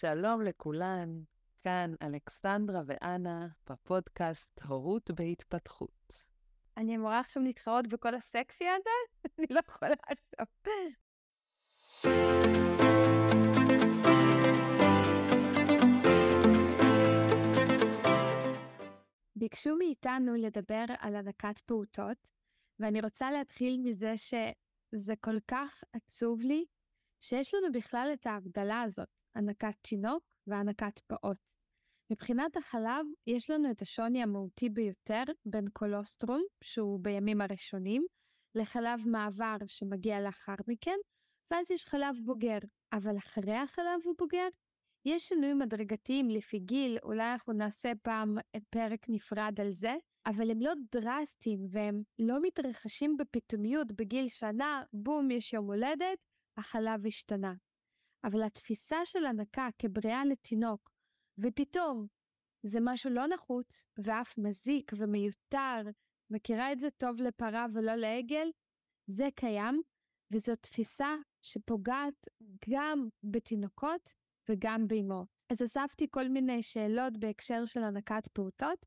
[0.00, 1.22] שלום לכולן,
[1.62, 6.24] כאן אלכסנדרה ואנה בפודקאסט הורות בהתפתחות.
[6.76, 8.90] אני אמורה עכשיו להתחרות בכל הסקסי הזה?
[9.38, 10.46] אני לא יכולה עכשיו.
[19.36, 22.28] ביקשו מאיתנו לדבר על הנקת פעוטות,
[22.80, 26.64] ואני רוצה להתחיל מזה שזה כל כך עצוב לי,
[27.20, 31.36] שיש לנו בכלל את ההבדלה הזאת, הנקת תינוק והנקת פעוט.
[32.12, 38.06] מבחינת החלב, יש לנו את השוני המהותי ביותר בין קולוסטרום, שהוא בימים הראשונים,
[38.54, 40.96] לחלב מעבר שמגיע לאחר מכן,
[41.50, 42.58] ואז יש חלב בוגר.
[42.92, 44.48] אבל אחרי החלב הבוגר,
[45.06, 48.36] יש שינויים הדרגתיים לפי גיל, אולי אנחנו נעשה פעם
[48.70, 49.94] פרק נפרד על זה,
[50.26, 56.18] אבל הם לא דרסטיים והם לא מתרחשים בפתאומיות בגיל שנה, בום, יש יום הולדת,
[56.56, 57.54] החלב השתנה.
[58.24, 60.90] אבל התפיסה של הנקה כבריאה לתינוק,
[61.38, 62.06] ופתאום
[62.62, 65.82] זה משהו לא נחוץ ואף מזיק ומיותר,
[66.30, 68.50] מכירה את זה טוב לפרה ולא לעגל?
[69.06, 69.82] זה קיים,
[70.30, 72.28] וזו תפיסה שפוגעת
[72.70, 74.14] גם בתינוקות
[74.48, 75.28] וגם באמהות.
[75.52, 78.86] אז אספתי כל מיני שאלות בהקשר של הנקת פעוטות,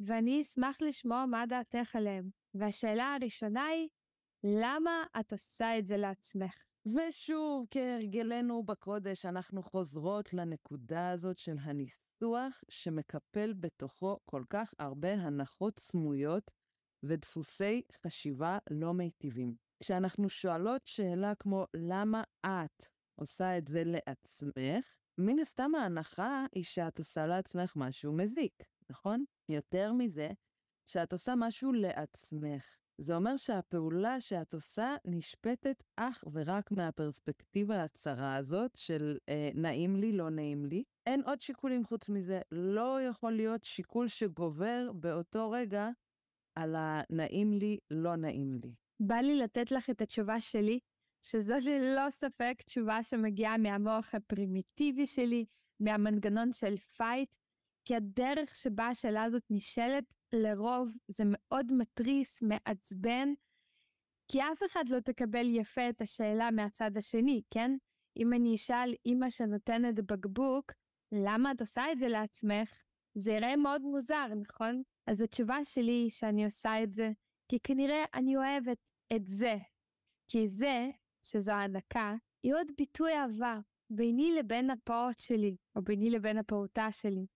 [0.00, 2.30] ואני אשמח לשמוע מה דעתך עליהן.
[2.54, 3.88] והשאלה הראשונה היא,
[4.44, 6.64] למה את עושה את זה לעצמך?
[6.86, 15.78] ושוב, כהרגלנו בקודש, אנחנו חוזרות לנקודה הזאת של הניסוח שמקפל בתוכו כל כך הרבה הנחות
[15.78, 16.50] סמויות
[17.02, 19.54] ודפוסי חשיבה לא מיטיבים.
[19.80, 22.86] כשאנחנו שואלות שאלה כמו למה את
[23.20, 29.24] עושה את זה לעצמך, מן הסתם ההנחה היא שאת עושה לעצמך משהו מזיק, נכון?
[29.48, 30.30] יותר מזה,
[30.86, 32.76] שאת עושה משהו לעצמך.
[32.98, 40.12] זה אומר שהפעולה שאת עושה נשפטת אך ורק מהפרספקטיבה הצרה הזאת של אה, נעים לי,
[40.12, 40.84] לא נעים לי.
[41.06, 42.40] אין עוד שיקולים חוץ מזה.
[42.52, 45.88] לא יכול להיות שיקול שגובר באותו רגע
[46.54, 48.74] על הנעים לי, לא נעים לי.
[49.00, 50.78] בא לי לתת לך את התשובה שלי,
[51.22, 55.44] שזו ללא ספק תשובה שמגיעה מהמוח הפרימיטיבי שלי,
[55.80, 57.28] מהמנגנון של fight,
[57.84, 63.28] כי הדרך שבה השאלה הזאת נשאלת, לרוב זה מאוד מתריס, מעצבן,
[64.32, 67.70] כי אף אחד לא תקבל יפה את השאלה מהצד השני, כן?
[68.16, 70.72] אם אני אשאל אימא שנותנת בקבוק,
[71.12, 72.82] למה את עושה את זה לעצמך?
[73.14, 74.82] זה יראה מאוד מוזר, נכון?
[75.06, 77.10] אז התשובה שלי היא שאני עושה את זה,
[77.48, 78.78] כי כנראה אני אוהבת
[79.16, 79.54] את זה.
[80.30, 80.90] כי זה,
[81.22, 83.58] שזו הענקה, היא עוד ביטוי אהבה
[83.90, 87.26] ביני לבין הפעוט שלי, או ביני לבין הפעוטה שלי.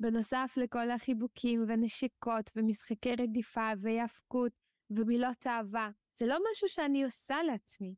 [0.00, 4.52] בנוסף לכל החיבוקים ונשיקות ומשחקי רדיפה ויאבקות
[4.90, 7.94] ומילות אהבה, זה לא משהו שאני עושה לעצמי.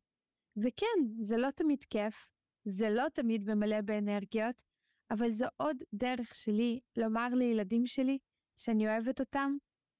[0.56, 2.28] וכן, זה לא תמיד כיף,
[2.64, 4.62] זה לא תמיד ממלא באנרגיות,
[5.10, 8.18] אבל זו עוד דרך שלי לומר לילדים שלי
[8.56, 9.56] שאני אוהבת אותם,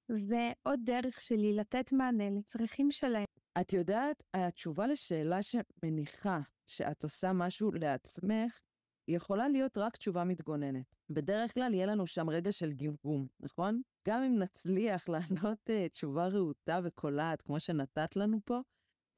[0.09, 3.25] ועוד דרך שלי לתת מענה לצרכים שלהם.
[3.61, 8.59] את יודעת, התשובה לשאלה שמניחה שאת עושה משהו לעצמך,
[9.07, 10.95] יכולה להיות רק תשובה מתגוננת.
[11.09, 13.81] בדרך כלל יהיה לנו שם רגע של גמגום, נכון?
[14.07, 18.59] גם אם נצליח לענות uh, תשובה רהוטה וקולעת, כמו שנתת לנו פה,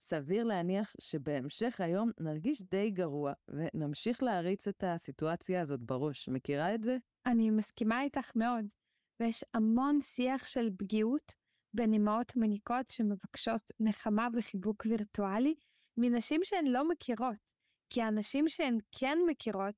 [0.02, 6.30] סביר להניח שבהמשך היום נרגיש די גרוע, ונמשיך להריץ את הסיטואציה הזאת בראש.
[6.30, 6.98] מכירה את זה?
[7.26, 8.66] אני מסכימה איתך מאוד,
[9.20, 11.34] ויש המון שיח של פגיעות
[11.74, 15.56] בין אמהות מניקות שמבקשות נחמה וחיבוק וירטואלי
[15.98, 17.36] מנשים שהן לא מכירות.
[17.90, 19.76] כי האנשים שהן כן מכירות,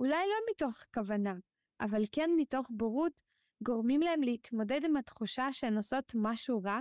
[0.00, 1.34] אולי לא מתוך כוונה,
[1.80, 3.20] אבל כן מתוך בורות,
[3.62, 6.80] גורמים להם להתמודד עם התחושה שהן עושות משהו רע,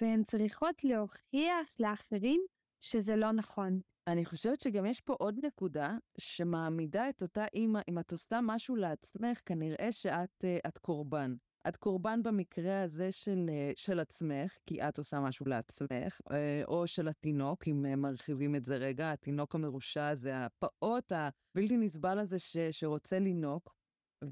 [0.00, 2.40] והן צריכות להוכיח לאחרים
[2.80, 3.80] שזה לא נכון.
[4.06, 8.76] אני חושבת שגם יש פה עוד נקודה שמעמידה את אותה אימא, אם את עושה משהו
[8.76, 11.34] לעצמך, כנראה שאת את קורבן.
[11.68, 16.86] את קורבן במקרה הזה של, אה, של עצמך, כי את עושה משהו לעצמך, אה, או
[16.86, 22.38] של התינוק, אם אה, מרחיבים את זה רגע, התינוק המרושע זה הפעוט הבלתי נסבל הזה
[22.38, 23.74] ש, שרוצה לינוק,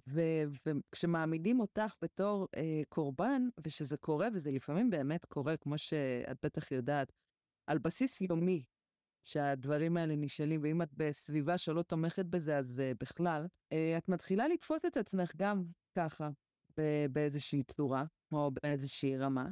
[0.06, 7.12] וכשמעמידים אותך בתור אה, קורבן, ושזה קורה, וזה לפעמים באמת קורה, כמו שאת בטח יודעת,
[7.66, 8.64] על בסיס יומי,
[9.22, 14.48] שהדברים האלה נשאלים, ואם את בסביבה שלא תומכת בזה, אז uh, בכלל, uh, את מתחילה
[14.48, 15.64] לתפוס את עצמך גם
[15.98, 16.30] ככה.
[17.12, 19.46] באיזושהי צורה, או באיזושהי רמה.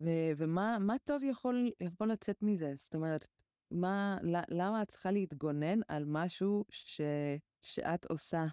[0.00, 2.72] ו- ומה טוב יכול, יכול לצאת מזה?
[2.76, 3.28] זאת אומרת,
[3.70, 4.18] מה,
[4.48, 7.00] למה את צריכה להתגונן על משהו ש,
[7.60, 8.44] שאת עושה,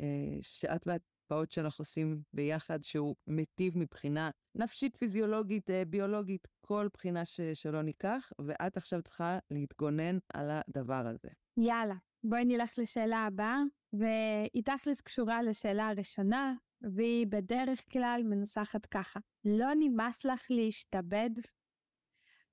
[0.00, 0.06] אה,
[0.42, 7.40] שאת והפעוט שלך עושים ביחד, שהוא מיטיב מבחינה נפשית, פיזיולוגית, אה, ביולוגית, כל בחינה ש,
[7.40, 11.28] שלא ניקח, ואת עכשיו צריכה להתגונן על הדבר הזה.
[11.56, 11.94] יאללה,
[12.24, 13.62] בואי נלך לשאלה הבאה.
[13.92, 21.30] והיא תכלס קשורה לשאלה הראשונה, והיא בדרך כלל מנוסחת ככה: לא נמאס לך להשתבד?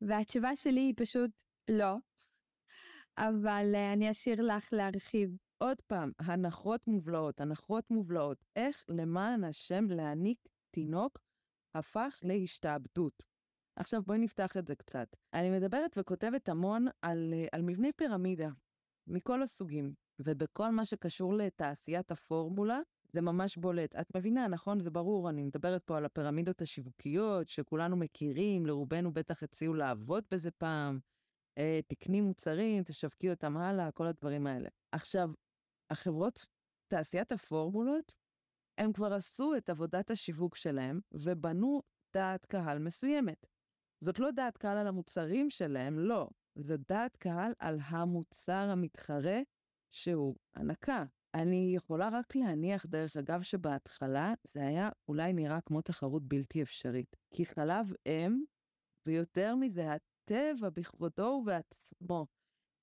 [0.02, 1.32] והתשובה שלי היא פשוט
[1.70, 1.96] לא,
[3.18, 5.38] אבל uh, אני אשאיר לך להרחיב.
[5.58, 8.46] עוד פעם, הנחות מובלעות, הנחות מובלעות.
[8.56, 11.20] איך למען השם להעניק תינוק
[11.76, 13.24] הפך להשתעבדות?
[13.76, 15.16] עכשיו בואי נפתח את זה קצת.
[15.34, 18.50] אני מדברת וכותבת המון על, אה, על מבני פירמידה,
[19.08, 22.80] מכל הסוגים, ובכל מה שקשור לתעשיית הפורמולה,
[23.14, 23.96] זה ממש בולט.
[23.96, 24.80] את מבינה, נכון?
[24.80, 30.52] זה ברור, אני מדברת פה על הפירמידות השיווקיות, שכולנו מכירים, לרובנו בטח הציעו לעבוד בזה
[30.52, 31.00] פעם.
[31.58, 34.70] אה, תקני מוצרים, תשווקי אותם הלאה, כל הדברים האלה.
[34.92, 35.30] עכשיו,
[35.90, 36.46] החברות,
[36.88, 38.14] תעשיית הפורמולות,
[38.78, 41.82] הם כבר עשו את עבודת השיווק שלהם ובנו
[42.14, 43.48] דעת קהל מסוימת.
[44.04, 46.30] זאת לא דעת קהל על המוצרים שלהם, לא.
[46.56, 49.40] זו דעת קהל על המוצר המתחרה,
[49.92, 51.06] שהוא הנקה.
[51.34, 57.16] אני יכולה רק להניח, דרך אגב, שבהתחלה זה היה אולי נראה כמו תחרות בלתי אפשרית.
[57.34, 58.44] כי חלב אם,
[59.06, 62.28] ויותר מזה, הטבע בכבודו ובעצמו.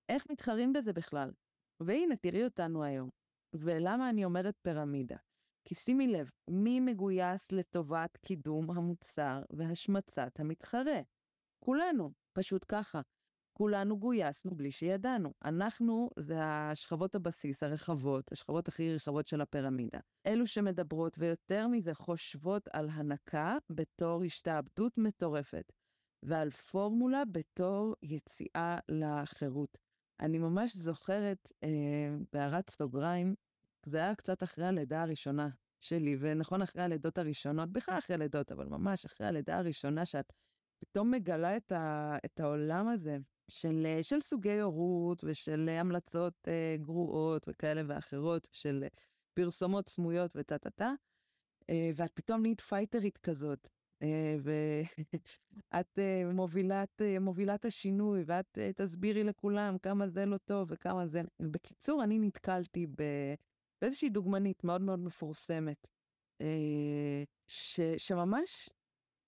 [0.08, 1.32] איך מתחרים בזה בכלל?
[1.80, 3.10] והנה, תראי אותנו היום.
[3.52, 5.16] ולמה אני אומרת פירמידה?
[5.64, 11.00] כי שימי לב, מי מגויס לטובת קידום המוצר והשמצת המתחרה?
[11.64, 13.00] כולנו, פשוט ככה.
[13.58, 15.32] כולנו גויסנו בלי שידענו.
[15.44, 19.98] אנחנו, זה השכבות הבסיס הרחבות, השכבות הכי רחבות של הפירמידה.
[20.26, 25.72] אלו שמדברות, ויותר מזה, חושבות על הנקה בתור השתעבדות מטורפת,
[26.22, 29.78] ועל פורמולה בתור יציאה לחירות.
[30.20, 31.68] אני ממש זוכרת, אה,
[32.32, 33.34] בהערת סוגריים,
[33.86, 35.48] זה היה קצת אחרי הלידה הראשונה
[35.80, 40.32] שלי, ונכון אחרי הלידות הראשונות, בכלל אחרי הלידות, אבל ממש אחרי הלידה הראשונה, שאת
[40.78, 47.48] פתאום מגלה את, ה, את העולם הזה של, של סוגי הורות ושל המלצות אה, גרועות
[47.48, 48.84] וכאלה ואחרות, של
[49.34, 50.92] פרסומות סמויות וטה-טה-טה,
[51.70, 53.68] אה, ואת פתאום נהיית פייטרית כזאת,
[54.02, 61.06] אה, ואת אה, מובילת, אה, מובילת השינוי, ואת תסבירי לכולם כמה זה לא טוב וכמה
[61.06, 61.22] זה...
[61.40, 63.02] בקיצור, אני נתקלתי ב...
[63.82, 65.86] באיזושהי דוגמנית מאוד מאוד מפורסמת,
[67.46, 67.80] ש...
[67.96, 68.70] שממש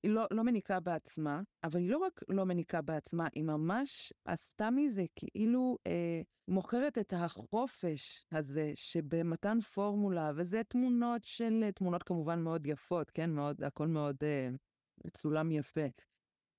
[0.03, 4.71] היא לא, לא מניקה בעצמה, אבל היא לא רק לא מניקה בעצמה, היא ממש עשתה
[4.71, 12.67] מזה כאילו אה, מוכרת את החופש הזה שבמתן פורמולה, וזה תמונות של, תמונות כמובן מאוד
[12.67, 13.31] יפות, כן?
[13.31, 14.49] מאוד, הכל מאוד אה,
[15.13, 15.87] צולם יפה.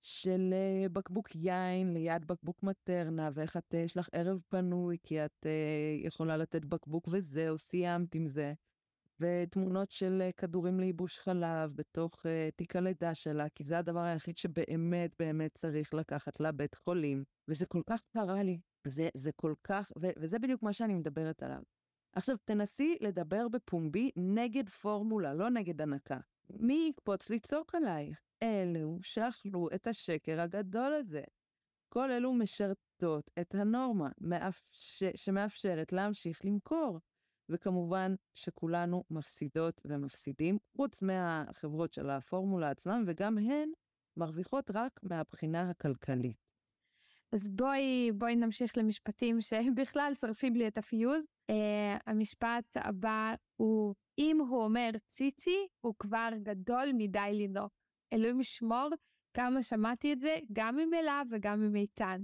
[0.02, 5.26] של אה, בקבוק יין ליד בקבוק מטרנה, ואיך את, אה, יש לך ערב פנוי, כי
[5.26, 8.54] את אה, יכולה לתת בקבוק וזהו, סיימת עם זה.
[9.20, 14.38] ותמונות של אה, כדורים לייבוש חלב בתוך uh, תיק הלידה שלה, כי זה הדבר היחיד
[14.38, 18.60] שבאמת באמת צריך לקחת לבית חולים, וזה כל כך קרה לי.
[18.88, 21.62] זה, זה כל כך, ו, וזה בדיוק מה שאני מדברת עליו.
[22.14, 26.18] עכשיו, תנסי לדבר בפומבי נגד פורמולה, לא נגד הנקה.
[26.50, 28.22] מי יקפוץ לצעוק עלייך?
[28.44, 31.24] אלו שאכלו את השקר הגדול הזה.
[31.90, 35.04] כל אלו משרתות את הנורמה, מאפש...
[35.16, 37.00] שמאפשרת להמשיך למכור.
[37.50, 43.70] וכמובן שכולנו מפסידות ומפסידים, חוץ מהחברות של הפורמולה עצמם, וגם הן
[44.18, 46.50] מרוויחות רק מהבחינה הכלכלית.
[47.32, 51.24] אז בואי, בואי נמשיך למשפטים שבכלל שורפים לי את הפיוז.
[51.52, 51.54] Uh,
[52.08, 57.70] המשפט הבא הוא, אם הוא אומר ציצי, הוא כבר גדול מדי לנהוג.
[58.14, 58.90] אלוהים ישמור
[59.34, 62.22] כמה שמעתי את זה, גם ממלה וגם ממיתן.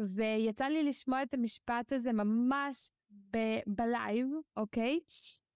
[0.00, 4.26] ויצא לי לשמוע את המשפט הזה ממש ב- בלייב,
[4.56, 5.00] אוקיי?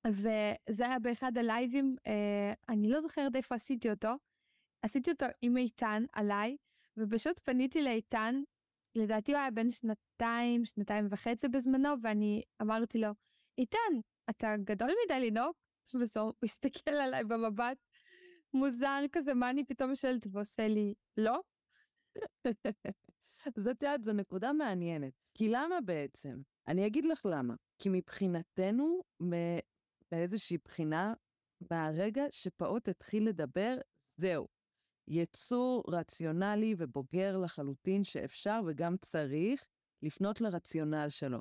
[0.07, 4.09] וזה היה באחד הלייבים, אה, אני לא זוכרת איפה עשיתי אותו.
[4.83, 6.57] עשיתי אותו עם איתן עליי,
[6.97, 8.43] ופשוט פניתי לאיתן,
[8.95, 13.09] לדעתי הוא היה בן שנתיים, שנתיים וחצי בזמנו, ואני אמרתי לו,
[13.59, 13.79] איתן,
[14.31, 15.55] אתה גדול מדי לנהוג?
[16.01, 17.77] בסוף הוא הסתכל עליי במבט
[18.55, 20.27] מוזר כזה, מה אני פתאום שואלת?
[20.31, 21.41] ועושה לי, לא?
[23.57, 25.13] זאת יודעת, זו נקודה מעניינת.
[25.35, 26.41] כי למה בעצם?
[26.69, 27.55] אני אגיד לך למה.
[27.79, 29.03] כי מבחינתנו,
[30.13, 31.15] מאיזושהי בחינה,
[31.71, 33.77] מהרגע שפעוט התחיל לדבר,
[34.17, 34.47] זהו.
[35.09, 39.67] יצור רציונלי ובוגר לחלוטין שאפשר וגם צריך
[40.03, 41.39] לפנות לרציונל שלו.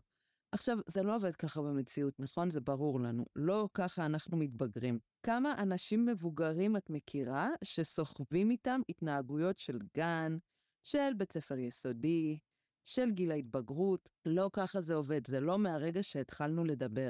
[0.52, 2.50] עכשיו, זה לא עובד ככה במציאות, נכון?
[2.50, 3.26] זה ברור לנו.
[3.36, 5.00] לא ככה אנחנו מתבגרים.
[5.26, 10.38] כמה אנשים מבוגרים את מכירה שסוחבים איתם התנהגויות של גן,
[10.84, 12.40] של בית ספר יסודי,
[12.84, 14.10] של גיל ההתבגרות.
[14.26, 17.10] לא ככה זה עובד, זה לא מהרגע שהתחלנו לדבר.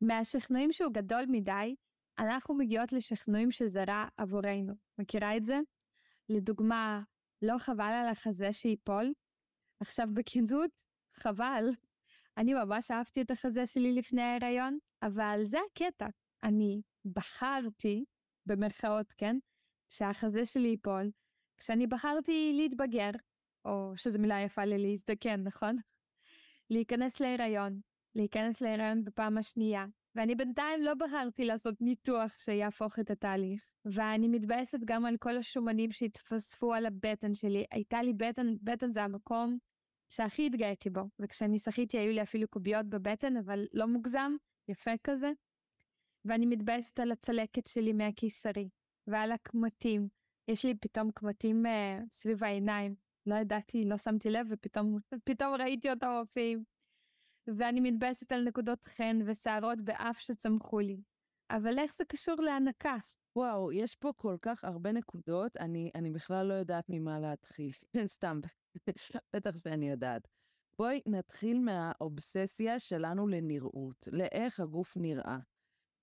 [0.00, 1.74] מהשכנועים שהוא גדול מדי,
[2.18, 4.74] אנחנו מגיעות לשכנועים שזה רע עבורנו.
[4.98, 5.60] מכירה את זה?
[6.28, 7.02] לדוגמה,
[7.42, 9.12] לא חבל על החזה שיפול?
[9.80, 10.70] עכשיו בכנות,
[11.16, 11.64] חבל.
[12.36, 16.06] אני ממש אהבתי את החזה שלי לפני ההיריון, אבל זה הקטע,
[16.42, 18.04] אני בחרתי,
[18.46, 19.36] במרכאות, כן,
[19.88, 21.10] שהחזה שלי ייפול,
[21.58, 23.10] כשאני בחרתי להתבגר,
[23.64, 25.76] או שזו מילה יפה לי להזדקן, נכון?
[26.70, 27.80] להיכנס להיריון,
[28.14, 33.72] להיכנס להיריון בפעם השנייה, ואני בינתיים לא בחרתי לעשות ניתוח שיהפוך את התהליך.
[33.84, 37.64] ואני מתבאסת גם על כל השומנים שהתווספו על הבטן שלי.
[37.70, 39.58] הייתה לי בטן, בטן זה המקום
[40.10, 44.32] שהכי התגאיתי בו, וכשאני שחיתי היו לי אפילו קוביות בבטן, אבל לא מוגזם,
[44.68, 45.30] יפה כזה.
[46.24, 48.68] ואני מתבאסת על הצלקת שלי מהקיסרי,
[49.06, 50.08] ועל הקמטים.
[50.48, 51.68] יש לי פתאום קמטים uh,
[52.10, 52.94] סביב העיניים,
[53.26, 54.98] לא ידעתי, לא שמתי לב, ופתאום
[55.60, 56.64] ראיתי אותם מופיעים.
[57.46, 61.02] ואני מתבאסת על נקודות חן ושערות באף שצמחו לי.
[61.50, 62.96] אבל איך זה קשור להנקה?
[63.36, 67.72] וואו, יש פה כל כך הרבה נקודות, אני, אני בכלל לא יודעת ממה להתחיל.
[68.06, 68.40] סתם,
[69.32, 70.28] בטח שאני יודעת.
[70.78, 75.38] בואי נתחיל מהאובססיה שלנו לנראות, לאיך הגוף נראה.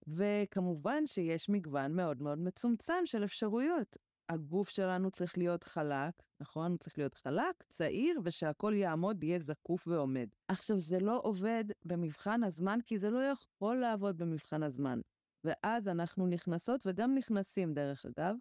[0.08, 3.98] וכמובן שיש מגוון מאוד מאוד מצומצם של אפשרויות.
[4.30, 6.78] הגוף שלנו צריך להיות חלק, נכון?
[6.78, 10.28] צריך להיות חלק, צעיר, ושהכול יעמוד, יהיה זקוף ועומד.
[10.48, 15.00] עכשיו, זה לא עובד במבחן הזמן, כי זה לא יכול לעבוד במבחן הזמן.
[15.44, 18.36] ואז אנחנו נכנסות, וגם נכנסים, דרך אגב,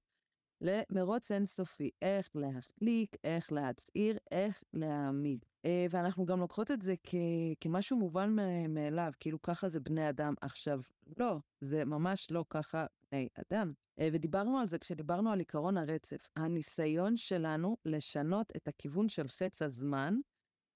[0.61, 5.45] למרוץ אינסופי, איך להחליק, איך להצעיר, איך להעמיד.
[5.65, 7.15] אה, ואנחנו גם לוקחות את זה כ-
[7.61, 8.37] כמשהו מובן
[8.69, 10.35] מאליו, כאילו ככה זה בני אדם.
[10.41, 10.81] עכשיו,
[11.17, 13.73] לא, זה ממש לא ככה בני אדם.
[14.01, 16.29] אה, ודיברנו על זה כשדיברנו על עקרון הרצף.
[16.37, 20.15] הניסיון שלנו לשנות את הכיוון של חץ הזמן,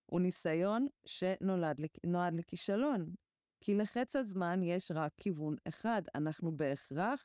[0.07, 1.81] הוא ניסיון שנועד
[2.33, 3.15] לכישלון.
[3.61, 7.25] כי לחץ הזמן יש רק כיוון אחד, אנחנו בהכרח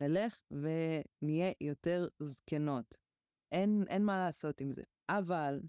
[0.00, 2.94] נלך ונהיה יותר זקנות.
[3.52, 4.82] אין, אין מה לעשות עם זה.
[5.08, 5.60] אבל,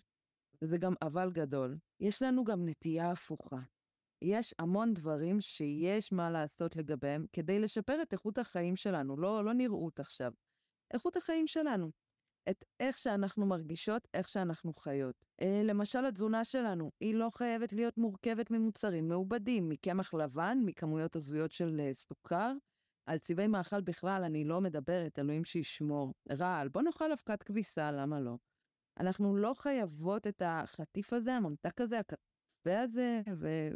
[0.62, 3.60] וזה גם אבל גדול, יש לנו גם נטייה הפוכה.
[4.24, 9.54] יש המון דברים שיש מה לעשות לגביהם כדי לשפר את איכות החיים שלנו, לא, לא
[9.54, 10.32] נראות עכשיו.
[10.94, 11.92] איכות החיים שלנו.
[12.50, 15.16] את איך שאנחנו מרגישות, איך שאנחנו חיות.
[15.42, 21.52] אה, למשל, התזונה שלנו, היא לא חייבת להיות מורכבת ממוצרים מעובדים, מקמח לבן, מכמויות הזויות
[21.52, 22.54] של אה, סוכר.
[23.06, 26.14] על צבעי מאכל בכלל אני לא מדברת, אלוהים שישמור.
[26.40, 28.38] רעל, בוא נאכל אבקת כביסה, למה לא?
[29.00, 32.00] אנחנו לא חייבות את החטיף הזה, הממתק הזה,
[32.64, 33.22] הקפה הזה,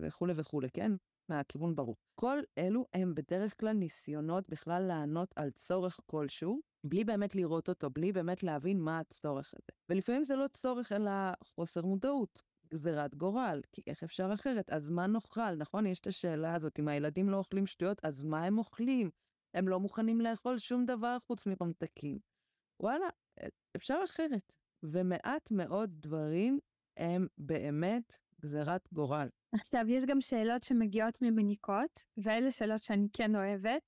[0.01, 0.91] וכולי וכולי, כן?
[1.29, 1.95] מהכיוון ברור.
[2.15, 7.89] כל אלו הם בדרך כלל ניסיונות בכלל לענות על צורך כלשהו, בלי באמת לראות אותו,
[7.89, 9.79] בלי באמת להבין מה הצורך הזה.
[9.89, 11.11] ולפעמים זה לא צורך, אלא
[11.43, 12.41] חוסר מודעות.
[12.73, 14.69] גזירת גורל, כי איך אפשר אחרת?
[14.69, 15.55] אז מה נאכל?
[15.55, 15.85] נכון?
[15.85, 19.09] יש את השאלה הזאת, אם הילדים לא אוכלים שטויות, אז מה הם אוכלים?
[19.53, 22.19] הם לא מוכנים לאכול שום דבר חוץ מממתקים.
[22.79, 23.07] וואלה,
[23.75, 24.53] אפשר אחרת.
[24.83, 26.59] ומעט מאוד דברים
[26.97, 29.27] הם באמת גזירת גורל.
[29.51, 33.81] עכשיו, יש גם שאלות שמגיעות ממניקות, ואלה שאלות שאני כן אוהבת,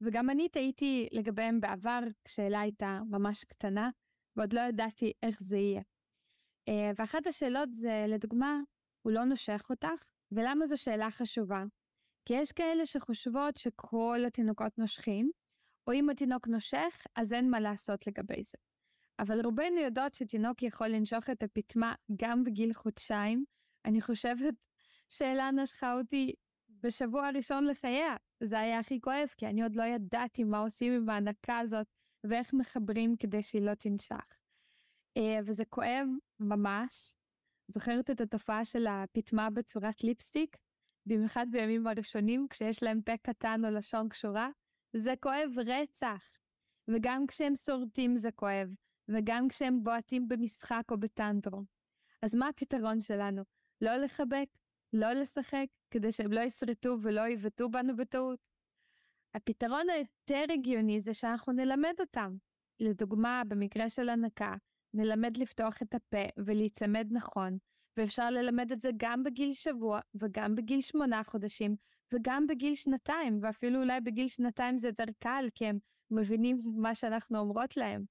[0.00, 3.90] וגם אני טעיתי לגביהם בעבר, כשאלה הייתה ממש קטנה,
[4.36, 5.82] ועוד לא ידעתי איך זה יהיה.
[6.68, 8.60] אה, ואחת השאלות זה, לדוגמה,
[9.02, 11.64] הוא לא נושך אותך, ולמה זו שאלה חשובה?
[12.24, 15.30] כי יש כאלה שחושבות שכל התינוקות נושכים,
[15.86, 18.58] או אם התינוק נושך, אז אין מה לעשות לגבי זה.
[19.18, 23.44] אבל רובנו יודעות שתינוק יכול לנשוך את הפטמה גם בגיל חודשיים.
[23.84, 24.54] אני חושבת
[25.08, 26.34] שאלה נשכה אותי
[26.68, 28.16] בשבוע הראשון לחייה.
[28.40, 31.86] זה היה הכי כואב, כי אני עוד לא ידעתי מה עושים עם ההנקה הזאת,
[32.24, 34.36] ואיך מחברים כדי שהיא לא תנשך.
[35.16, 36.06] אה, וזה כואב
[36.40, 37.14] ממש.
[37.68, 40.56] זוכרת את התופעה של הפטמה בצורת ליפסטיק?
[41.06, 44.48] במיוחד בימים הראשונים, כשיש להם פה קטן או לשון קשורה?
[44.92, 46.38] זה כואב רצח.
[46.88, 48.74] וגם כשהם שורטים זה כואב,
[49.08, 51.64] וגם כשהם בועטים במשחק או בטנטרום.
[52.22, 53.42] אז מה הפתרון שלנו?
[53.82, 54.46] לא לחבק?
[54.92, 55.66] לא לשחק?
[55.90, 58.38] כדי שהם לא ישרטו ולא יבעטו בנו בטעות?
[59.34, 62.36] הפתרון היותר הגיוני זה שאנחנו נלמד אותם.
[62.80, 64.54] לדוגמה, במקרה של הנקה,
[64.94, 67.58] נלמד לפתוח את הפה ולהיצמד נכון,
[67.96, 71.76] ואפשר ללמד את זה גם בגיל שבוע וגם בגיל שמונה חודשים
[72.14, 75.78] וגם בגיל שנתיים, ואפילו אולי בגיל שנתיים זה יותר קל, כי הם
[76.10, 78.04] מבינים מה שאנחנו אומרות להם.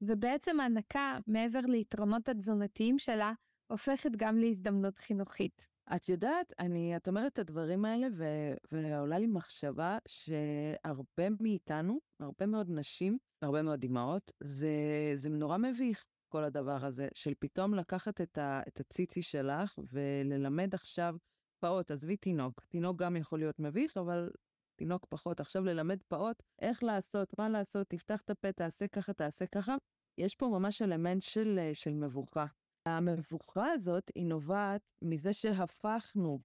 [0.00, 3.32] ובעצם ההנקה, מעבר ליתרונות התזונתיים שלה,
[3.66, 5.66] הופכת גם להזדמנות חינוכית.
[5.96, 8.24] את יודעת, אני, את אומרת את הדברים האלה, ו,
[8.72, 14.70] ועולה לי מחשבה שהרבה מאיתנו, הרבה מאוד נשים, הרבה מאוד אימהות, זה,
[15.14, 20.74] זה נורא מביך, כל הדבר הזה, של פתאום לקחת את, ה, את הציצי שלך וללמד
[20.74, 21.16] עכשיו
[21.60, 24.30] פעוט, עזבי תינוק, תינוק גם יכול להיות מביך, אבל
[24.76, 25.40] תינוק פחות.
[25.40, 29.76] עכשיו ללמד פעוט איך לעשות, מה לעשות, תפתח את הפה, תעשה ככה, תעשה ככה.
[30.18, 32.46] יש פה ממש אלמנט של, של מבוכה.
[32.86, 36.40] המבוכה הזאת היא נובעת מזה שהפכנו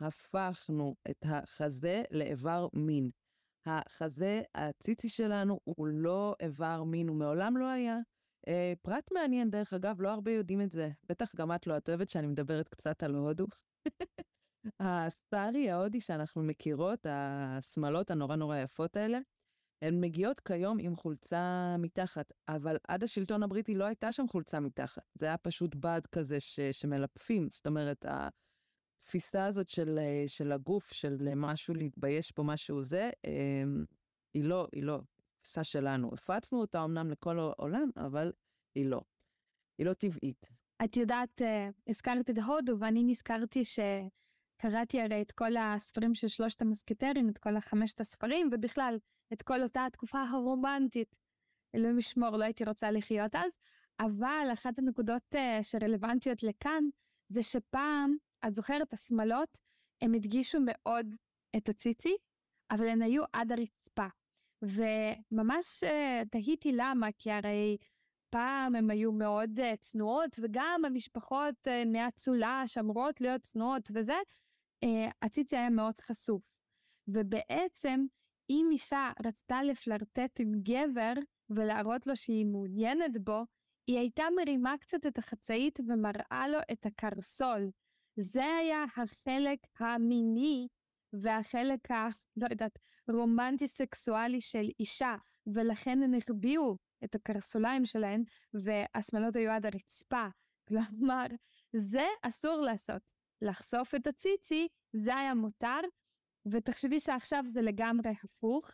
[0.00, 3.10] הפכנו את החזה לאיבר מין.
[3.66, 7.98] החזה, הציצי שלנו, הוא לא איבר מין, הוא מעולם לא היה.
[8.48, 10.90] אה, פרט מעניין, דרך אגב, לא הרבה יודעים את זה.
[11.08, 13.46] בטח גם את לא, את אוהבת שאני מדברת קצת על הודו.
[14.80, 19.18] הסטארי ההודי שאנחנו מכירות, השמלות הנורא נורא יפות האלה,
[19.82, 25.02] הן מגיעות כיום עם חולצה מתחת, אבל עד השלטון הבריטי לא הייתה שם חולצה מתחת.
[25.14, 27.48] זה היה פשוט בד כזה ש, שמלפפים.
[27.50, 33.84] זאת אומרת, התפיסה הזאת של, של הגוף, של משהו להתבייש פה, משהו זה, אמ,
[34.34, 35.00] היא לא, היא לא.
[35.40, 36.10] תפיסה שלנו.
[36.14, 38.32] הפצנו אותה אמנם לכל העולם, אבל
[38.74, 39.00] היא לא.
[39.78, 40.48] היא לא טבעית.
[40.84, 43.78] את יודעת, אה, הזכרת את הודו, ואני נזכרתי ש...
[44.56, 48.98] קראתי הרי את כל הספרים של שלושת המוסקטרים, את כל החמשת הספרים, ובכלל,
[49.34, 51.16] את כל אותה התקופה הרומנטית.
[51.74, 53.58] אלוהים ישמור, לא הייתי רוצה לחיות אז,
[54.00, 56.84] אבל אחת הנקודות uh, שרלוונטיות לכאן,
[57.28, 59.58] זה שפעם, את זוכרת, השמלות,
[60.02, 61.14] הם הדגישו מאוד
[61.56, 62.16] את הציצי,
[62.70, 64.06] אבל הן היו עד הרצפה.
[64.62, 67.76] וממש uh, תהיתי למה, כי הרי
[68.30, 74.16] פעם הן היו מאוד uh, צנועות, וגם המשפחות uh, מהאצולה שאמורות להיות צנועות וזה,
[74.84, 74.88] uh,
[75.22, 76.42] הציצי היה מאוד חשוף.
[77.08, 78.06] ובעצם,
[78.50, 81.12] אם אישה רצתה לפלרטט עם גבר
[81.50, 83.42] ולהראות לו שהיא מעוניינת בו,
[83.86, 87.70] היא הייתה מרימה קצת את החצאית ומראה לו את הקרסול.
[88.16, 90.68] זה היה החלק המיני
[91.12, 92.08] והחלק ה...
[92.36, 92.78] לא יודעת,
[93.10, 98.24] רומנטי-סקסואלי של אישה, ולכן הן החביאו את הקרסוליים שלהן,
[98.54, 100.26] והשמלות היו עד הרצפה.
[100.68, 101.26] כלומר,
[101.72, 103.02] זה אסור לעשות.
[103.42, 105.80] לחשוף את הציצי, זה היה מותר,
[106.46, 108.70] ותחשבי שעכשיו זה לגמרי הפוך.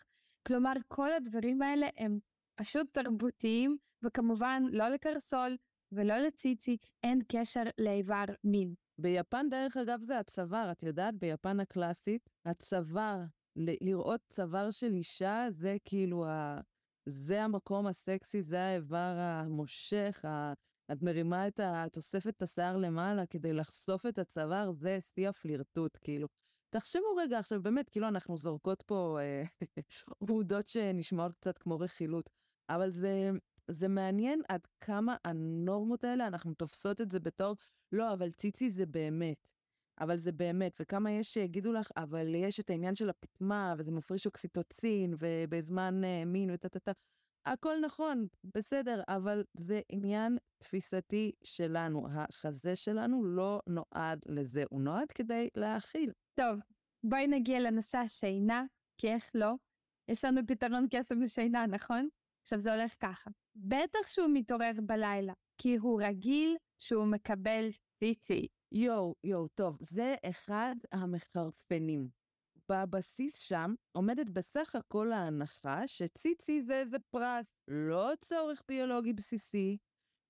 [0.46, 2.18] כלומר, כל הדברים האלה הם
[2.54, 5.56] פשוט תרבותיים, וכמובן לא לקרסול
[5.92, 8.74] ולא לציצי, אין קשר לאיבר מין.
[8.98, 13.20] ביפן, דרך אגב, זה הצוואר, את יודעת, ביפן הקלאסית, הצוואר,
[13.56, 16.60] ל- לראות צוואר של אישה, זה כאילו ה...
[17.06, 20.52] זה המקום הסקסי, זה האיבר המושך, ה...
[20.92, 21.84] את מרימה את ה...
[21.92, 26.28] תוספת את השיער למעלה כדי לחשוף את הצוואר, זה שיא הפלירטוט, כאילו.
[26.70, 29.42] תחשבו רגע עכשיו, באמת, כאילו אנחנו זורקות פה אה,
[30.18, 32.30] עובדות שנשמעות קצת כמו רכילות,
[32.68, 33.30] אבל זה,
[33.70, 37.56] זה מעניין עד כמה הנורמות האלה, אנחנו תופסות את זה בתור,
[37.92, 39.36] לא, אבל ציצי זה באמת.
[40.00, 44.26] אבל זה באמת, וכמה יש שיגידו לך, אבל יש את העניין של הפטמה, וזה מפריש
[44.26, 46.92] אוקסיטוצין, ובזמן uh, מין וטה טה טה.
[47.46, 52.06] הכל נכון, בסדר, אבל זה עניין תפיסתי שלנו.
[52.10, 56.12] החזה שלנו לא נועד לזה, הוא נועד כדי להאכיל.
[56.40, 56.60] טוב,
[57.04, 58.64] בואי נגיע לנושא השינה,
[58.98, 59.52] כי איך לא?
[60.08, 62.08] יש לנו פתרון קסם לשינה, נכון?
[62.42, 63.30] עכשיו זה הולך ככה.
[63.56, 68.46] בטח שהוא מתעורר בלילה, כי הוא רגיל שהוא מקבל ציצי.
[68.72, 72.08] יואו, יואו, טוב, זה אחד המחרפנים.
[72.68, 79.78] בבסיס שם עומדת בסך הכל ההנחה שציצי זה איזה פרס, לא צורך ביולוגי בסיסי,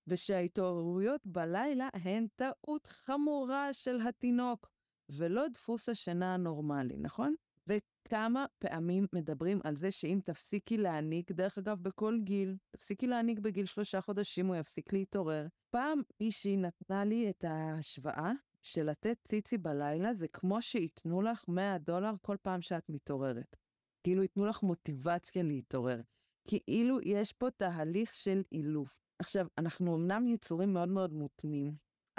[0.06, 4.70] ושההתעוררויות בלילה הן טעות חמורה של התינוק,
[5.12, 7.34] ולא דפוס השינה הנורמלי, נכון?
[7.66, 13.64] וכמה פעמים מדברים על זה שאם תפסיקי להעניק, דרך אגב, בכל גיל, תפסיקי להעניק בגיל
[13.64, 15.46] שלושה חודשים, הוא יפסיק להתעורר.
[15.70, 21.78] פעם מישהי נתנה לי את ההשוואה של לתת ציצי בלילה זה כמו שייתנו לך 100
[21.78, 23.56] דולר כל פעם שאת מתעוררת.
[24.02, 26.00] כאילו ייתנו לך מוטיבציה להתעורר.
[26.46, 29.00] כאילו יש פה תהליך של אילוף.
[29.18, 31.74] עכשיו, אנחנו אמנם יצורים מאוד מאוד מותנים,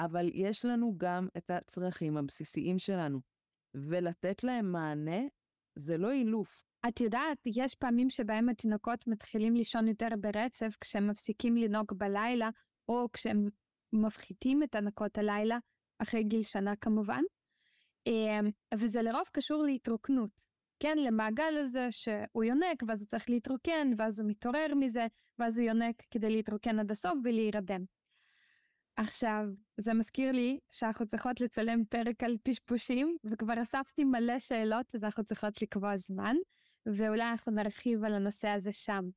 [0.06, 3.20] אבל יש לנו גם את הצרכים הבסיסיים שלנו,
[3.74, 5.22] ולתת להם מענה
[5.76, 6.64] זה לא אילוף.
[6.88, 12.50] את יודעת, יש פעמים שבהם התינוקות מתחילים לישון יותר ברצף כשהם מפסיקים לנהוג בלילה,
[12.90, 13.48] או כשהם
[13.94, 15.58] מפחיתים את הנקות הלילה,
[16.00, 17.22] אחרי גיל שנה כמובן,
[18.08, 20.42] אמ, וזה לרוב קשור להתרוקנות.
[20.80, 25.08] כן, למעגל הזה שהוא יונק, ואז הוא צריך להתרוקן, ואז הוא מתעורר מזה,
[25.40, 27.86] ואז הוא יונק כדי להתרוקן עד הסוף ולהירדם.
[29.02, 29.46] עכשיו,
[29.78, 35.24] זה מזכיר לי שאנחנו צריכות לצלם פרק על פשפושים, וכבר אספתי מלא שאלות, אז אנחנו
[35.24, 36.36] צריכות לקבוע זמן,
[36.86, 39.10] ואולי אנחנו נרחיב על הנושא הזה שם.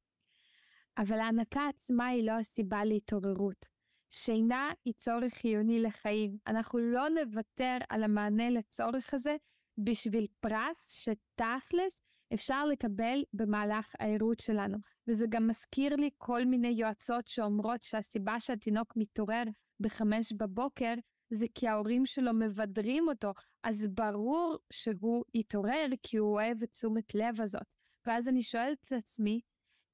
[0.98, 3.66] אבל ההנקה עצמה היא לא הסיבה להתעוררות.
[4.10, 6.38] שינה היא צורך חיוני לחיים.
[6.46, 9.36] אנחנו לא נוותר על המענה לצורך הזה
[9.78, 12.02] בשביל פרס שתכלס
[12.34, 14.78] אפשר לקבל במהלך הערות שלנו.
[15.08, 19.44] וזה גם מזכיר לי כל מיני יועצות שאומרות שהסיבה שהתינוק מתעורר
[19.80, 20.94] בחמש בבוקר
[21.30, 23.32] זה כי ההורים שלו מבדרים אותו,
[23.62, 27.62] אז ברור שהוא יתעורר כי הוא אוהב את תשומת לב הזאת.
[28.06, 29.40] ואז אני שואלת את עצמי,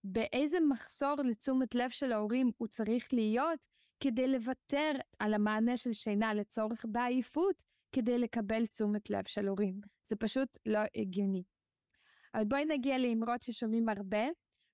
[0.05, 3.69] באיזה מחסור לתשומת לב של ההורים הוא צריך להיות
[4.01, 7.63] כדי לוותר על המענה של שינה לצורך בעייפות,
[7.93, 9.81] כדי לקבל תשומת לב של הורים.
[10.05, 11.43] זה פשוט לא הגיוני.
[12.35, 14.29] אבל בואי נגיע לאמרות ששומעים הרבה,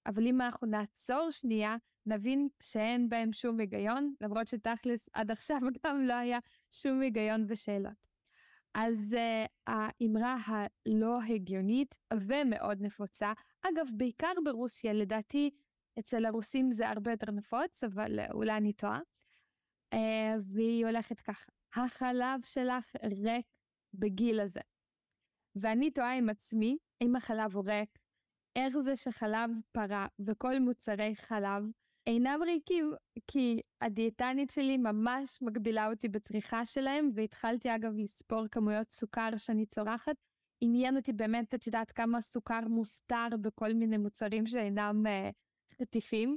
[0.06, 6.00] אבל אם אנחנו נעצור שנייה, נבין שאין בהם שום היגיון, למרות שתכלס עד עכשיו גם
[6.00, 6.38] לא היה
[6.72, 8.06] שום היגיון ושאלות.
[8.74, 15.50] אז uh, האמרה הלא הגיונית ומאוד נפוצה, אגב, בעיקר ברוסיה, לדעתי
[15.98, 19.00] אצל הרוסים זה הרבה יותר נפוץ, אבל uh, אולי אני טועה,
[19.94, 19.98] uh,
[20.40, 23.46] והיא הולכת ככה, החלב שלך ריק
[23.94, 24.60] בגיל הזה.
[25.56, 27.98] ואני תוהה עם עצמי, אם החלב הוא ריק,
[28.56, 31.62] איך זה שחלב פרה וכל מוצרי חלב
[32.06, 32.92] אינם ריקים,
[33.26, 40.16] כי הדיאטנית שלי ממש מגבילה אותי בצריכה שלהם, והתחלתי אגב לספור כמויות סוכר שאני צורחת.
[40.60, 45.32] עניין אותי באמת, את יודעת כמה סוכר מוסתר בכל מיני מוצרים שאינם uh,
[45.80, 46.36] חטיפים,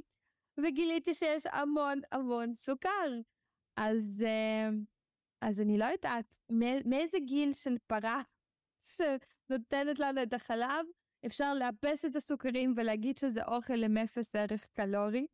[0.58, 3.20] וגיליתי שיש המון המון סוכר.
[3.76, 4.74] אז, uh,
[5.40, 6.36] אז אני לא יודעת,
[6.84, 8.20] מאיזה גיל של פרה
[8.94, 10.86] שנותנת לנו את החלב,
[11.26, 15.26] אפשר לאפס את הסוכרים ולהגיד שזה אוכל עם אפס ערך קלורי.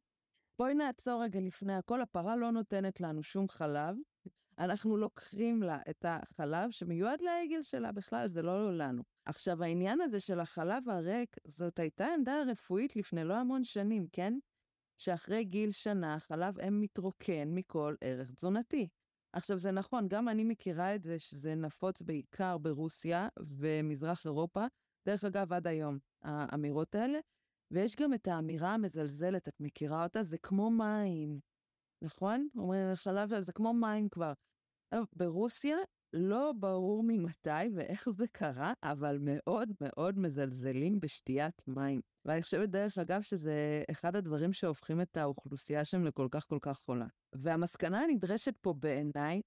[0.58, 3.96] בואי נעצור רגע לפני הכל, הפרה לא נותנת לנו שום חלב,
[4.58, 9.02] אנחנו לוקחים לה את החלב שמיועד לעגל שלה בכלל, זה לא לנו.
[9.24, 14.34] עכשיו, העניין הזה של החלב הריק, זאת הייתה עמדה רפואית לפני לא המון שנים, כן?
[14.96, 18.88] שאחרי גיל שנה החלב אם מתרוקן מכל ערך תזונתי.
[19.32, 24.66] עכשיו, זה נכון, גם אני מכירה את זה שזה נפוץ בעיקר ברוסיה ומזרח אירופה,
[25.06, 27.18] דרך אגב, עד היום, האמירות האלה,
[27.70, 30.24] ויש גם את האמירה המזלזלת, את מכירה אותה?
[30.24, 31.40] זה כמו מים,
[32.02, 32.48] נכון?
[32.56, 34.32] אומרים, חלב זה כמו מים כבר.
[35.16, 35.76] ברוסיה
[36.12, 42.00] לא ברור ממתי ואיך זה קרה, אבל מאוד מאוד מזלזלים בשתיית מים.
[42.24, 46.78] ואני חושבת, דרך אגב, שזה אחד הדברים שהופכים את האוכלוסייה שם לכל כך כל כך
[46.78, 47.06] חולה.
[47.34, 49.42] והמסקנה הנדרשת פה בעיניי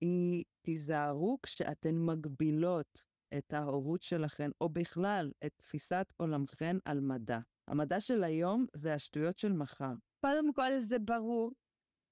[0.00, 3.04] היא, תיזהרו כשאתן מגבילות
[3.38, 7.38] את ההורות שלכן, או בכלל את תפיסת עולמכן על מדע.
[7.68, 9.92] המדע של היום זה השטויות של מחר.
[10.20, 11.52] קודם כל זה ברור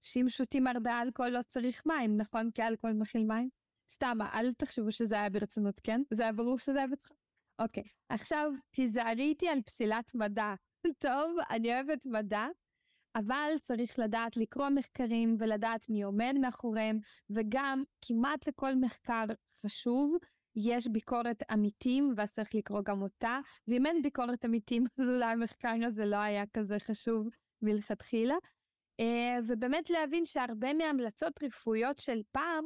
[0.01, 2.51] שאם שותים הרבה אלכוהול לא צריך מים, נכון?
[2.51, 3.49] כי אלכוהול מכיל מים?
[3.91, 6.03] סתם, אל תחשבו שזה היה ברצינות, כן?
[6.11, 7.17] זה היה ברור שזה היה בצחוק.
[7.59, 10.55] אוקיי, עכשיו תיזהרי איתי על פסילת מדע.
[11.05, 12.47] טוב, אני אוהבת מדע,
[13.17, 16.99] אבל צריך לדעת לקרוא מחקרים ולדעת מי עומד מאחוריהם,
[17.31, 19.25] וגם כמעט לכל מחקר
[19.61, 20.17] חשוב
[20.57, 23.39] יש ביקורת עמיתים, ואז צריך לקרוא גם אותה,
[23.69, 27.29] ואם אין ביקורת עמיתים, אז אולי המחקר הזה לא היה כזה חשוב
[27.63, 28.35] מלכתחילה.
[29.01, 32.65] אה, ובאמת להבין שהרבה מהמלצות רפואיות של פעם,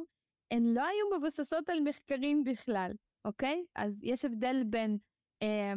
[0.51, 2.91] הן לא היו מבוססות על מחקרים בכלל,
[3.25, 3.65] אוקיי?
[3.75, 4.97] אז יש הבדל בין
[5.41, 5.73] אה,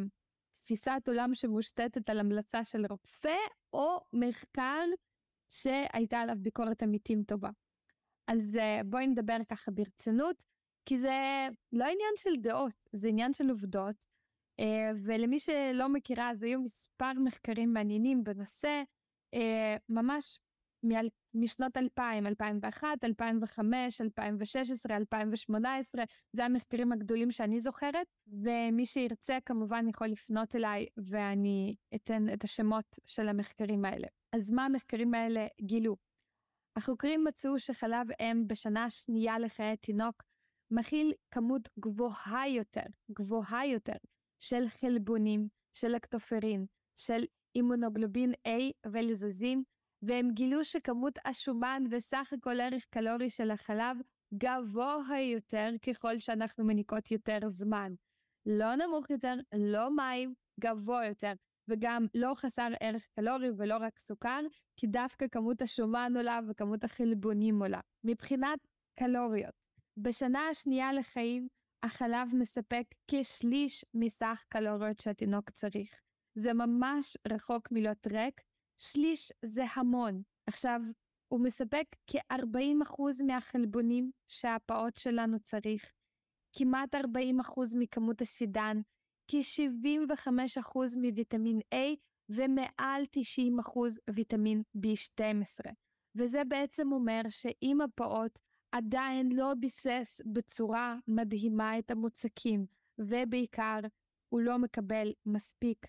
[0.60, 3.36] תפיסת עולם שמושתתת על המלצה של רופא,
[3.72, 4.84] או מחקר
[5.48, 7.50] שהייתה עליו ביקורת עמיתים טובה.
[8.26, 10.44] אז אה, בואי נדבר ככה ברצינות.
[10.90, 13.94] כי זה לא עניין של דעות, זה עניין של עובדות.
[14.60, 18.82] אה, ולמי שלא מכירה, אז היו מספר מחקרים מעניינים בנושא,
[19.34, 20.38] אה, ממש
[21.34, 30.08] משנות 2000, 2001, 2005, 2016, 2018, זה המחקרים הגדולים שאני זוכרת, ומי שירצה כמובן יכול
[30.08, 34.06] לפנות אליי ואני אתן את השמות של המחקרים האלה.
[34.32, 35.96] אז מה המחקרים האלה גילו?
[36.76, 40.29] החוקרים מצאו שחלב אם בשנה השנייה לחיי תינוק
[40.70, 43.96] מכיל כמות גבוהה יותר, גבוהה יותר,
[44.38, 49.64] של חלבונים, של לקטופרין, של אימונוגלובין A ולזוזים,
[50.02, 53.96] והם גילו שכמות השומן וסך הכל ערך קלורי של החלב
[54.34, 57.94] גבוה יותר ככל שאנחנו מניקות יותר זמן.
[58.46, 61.32] לא נמוך יותר, לא מים, גבוה יותר,
[61.68, 64.40] וגם לא חסר ערך קלורי ולא רק סוכר,
[64.76, 67.80] כי דווקא כמות השומן עולה וכמות החלבונים עולה.
[68.04, 68.58] מבחינת
[68.98, 69.54] קלוריות,
[70.02, 71.48] בשנה השנייה לחיים,
[71.82, 76.00] החלב מספק כשליש מסך קלוריות שהתינוק צריך.
[76.34, 78.40] זה ממש רחוק מלהיות ריק,
[78.78, 80.22] שליש זה המון.
[80.46, 80.80] עכשיו,
[81.28, 85.92] הוא מספק כ-40% מהחלבונים שהפעוט שלנו צריך,
[86.56, 86.98] כמעט 40%
[87.78, 88.80] מכמות הסידן,
[89.30, 91.96] כ-75% מוויטמין A
[92.28, 93.02] ומעל
[93.68, 93.78] 90%
[94.14, 95.72] ויטמין B12.
[96.14, 98.38] וזה בעצם אומר שאם הפעוט
[98.72, 102.66] עדיין לא ביסס בצורה מדהימה את המוצקים,
[102.98, 103.80] ובעיקר
[104.28, 105.86] הוא לא מקבל מספיק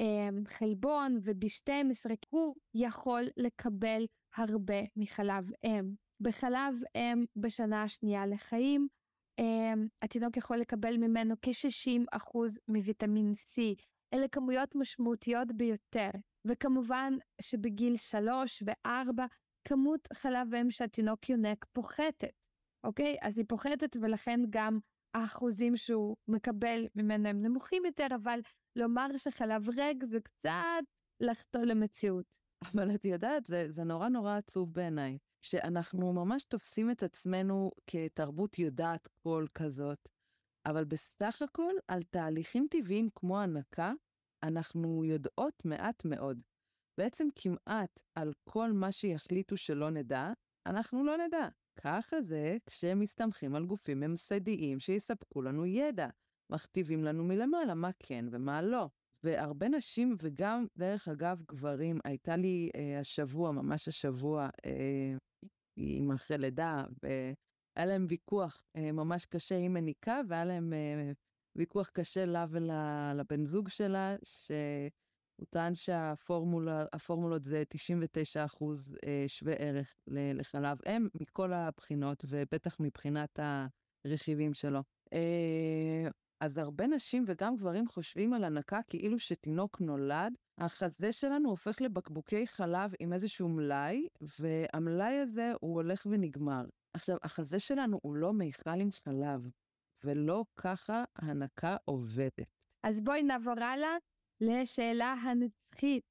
[0.00, 5.94] אה, חלבון וב-12, הוא יכול לקבל הרבה מחלב אם.
[6.20, 8.88] בחלב אם בשנה השנייה לחיים,
[9.38, 13.60] אה, התינוק יכול לקבל ממנו כ-60% מוויטמין C.
[14.14, 16.10] אלה כמויות משמעותיות ביותר.
[16.44, 19.22] וכמובן שבגיל 3 ו-4
[19.64, 22.42] כמות חלב אם שהתינוק יונק פוחתת.
[22.84, 23.16] אוקיי?
[23.20, 24.78] אז היא פוחתת ולכן גם
[25.14, 28.40] האחוזים שהוא מקבל ממנו הם נמוכים יותר, אבל
[28.76, 30.84] לומר שחלב ריק זה קצת
[31.20, 32.24] לחטוא למציאות.
[32.64, 38.58] אבל את יודעת, זה, זה נורא נורא עצוב בעיניי, שאנחנו ממש תופסים את עצמנו כתרבות
[38.58, 40.08] יודעת קול כזאת,
[40.66, 43.92] אבל בסך הכל על תהליכים טבעיים כמו הנקה,
[44.42, 46.40] אנחנו יודעות מעט מאוד.
[46.98, 50.32] בעצם כמעט על כל מה שיחליטו שלא נדע,
[50.66, 51.48] אנחנו לא נדע.
[51.76, 56.08] ככה זה כשהם מסתמכים על גופים ממסדיים שיספקו לנו ידע,
[56.52, 58.88] מכתיבים לנו מלמעלה מה כן ומה לא.
[59.24, 65.16] והרבה נשים, וגם, דרך אגב, גברים, הייתה לי אה, השבוע, ממש השבוע, אה,
[65.76, 71.12] עם אחרי לידה, והיה להם ויכוח אה, ממש קשה עם מניקה, והיה להם אה,
[71.56, 74.16] ויכוח קשה לה ולבן זוג שלה,
[75.42, 83.38] שהוא טען שהפורמולות זה 99 אחוז אה, שווה ערך לחלב אם, מכל הבחינות, ובטח מבחינת
[84.04, 84.80] הרכיבים שלו.
[85.12, 86.08] אה,
[86.40, 92.46] אז הרבה נשים וגם גברים חושבים על הנקה כאילו שתינוק נולד, החזה שלנו הופך לבקבוקי
[92.46, 96.64] חלב עם איזשהו מלאי, והמלאי הזה הוא הולך ונגמר.
[96.94, 99.50] עכשיו, החזה שלנו הוא לא מיכל עם חלב,
[100.04, 102.56] ולא ככה הנקה עובדת.
[102.82, 103.96] אז בואי נעבור הלאה
[104.42, 106.04] לשאלה הנצחית.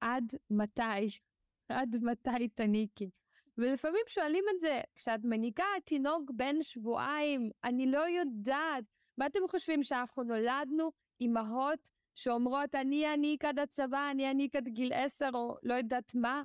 [0.00, 1.18] עד מתי?
[1.68, 3.10] עד מתי תניקי?
[3.58, 8.84] ולפעמים שואלים את זה, כשאת מניקה תינוק בן שבועיים, אני לא יודעת.
[9.18, 14.92] מה אתם חושבים, שאנחנו נולדנו אימהות שאומרות, אני אניק עד הצבא, אני אניק עד גיל
[14.92, 16.42] עשר, או לא יודעת מה?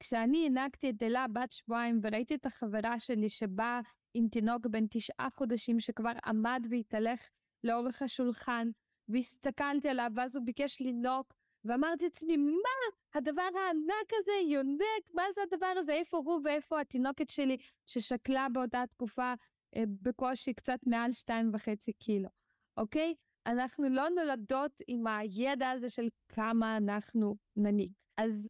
[0.00, 3.80] כשאני הענקתי את אלה בת שבועיים וראיתי את החברה שלי שבאה
[4.14, 7.28] עם תינוק בן תשעה חודשים שכבר עמד והתהלך
[7.64, 8.68] לאורך השולחן,
[9.08, 12.94] והסתכלתי עליו, ואז הוא ביקש לנוק, ואמרתי לעצמי, מה?
[13.14, 15.92] הדבר הענק הזה, יונק, מה זה הדבר הזה?
[15.92, 19.34] איפה הוא ואיפה התינוקת שלי, ששקלה באותה תקופה
[19.76, 22.28] אה, בקושי קצת מעל שתיים וחצי קילו,
[22.76, 23.14] אוקיי?
[23.46, 27.92] אנחנו לא נולדות עם הידע הזה של כמה אנחנו נניק.
[28.16, 28.48] אז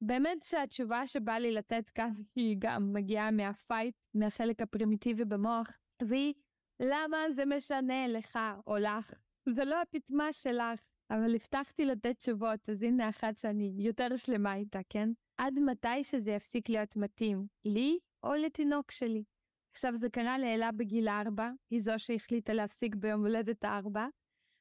[0.00, 6.34] באמת שהתשובה שבא לי לתת כאן היא גם מגיעה מהפייט, מהחלק הפרימיטיבי במוח, והיא
[6.82, 9.12] למה זה משנה לך או לך?
[9.48, 14.80] זה לא הפטמה שלך, אבל הבטחתי לתת תשובות, אז הנה אחת שאני יותר שלמה איתה,
[14.88, 15.08] כן?
[15.38, 19.24] עד מתי שזה יפסיק להיות מתאים, לי או לתינוק שלי?
[19.72, 24.06] עכשיו, זה קרה לאלה בגיל ארבע, היא זו שהחליטה להפסיק ביום הולדת ארבע,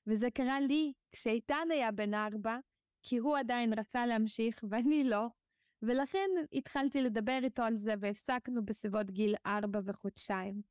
[0.07, 2.57] וזה קרה לי כשאיתן היה בן ארבע,
[3.03, 5.27] כי הוא עדיין רצה להמשיך ואני לא,
[5.81, 10.61] ולכן התחלתי לדבר איתו על זה והפסקנו בסביבות גיל ארבע וחודשיים.